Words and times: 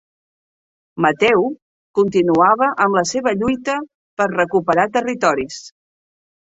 Mateu 1.05 1.43
continuava 1.99 2.71
amb 2.87 2.99
la 3.01 3.05
seva 3.13 3.37
lluita 3.43 3.79
per 4.23 4.31
recuperar 4.35 4.93
territoris. 5.01 5.65